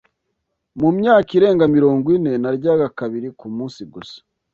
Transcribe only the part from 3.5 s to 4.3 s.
munsi gusa